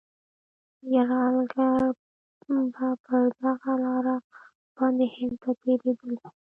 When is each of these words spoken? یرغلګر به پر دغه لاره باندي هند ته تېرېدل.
یرغلګر 0.93 1.81
به 2.45 2.87
پر 3.05 3.23
دغه 3.41 3.73
لاره 3.83 4.15
باندي 4.75 5.07
هند 5.15 5.35
ته 5.41 5.49
تېرېدل. 5.61 6.15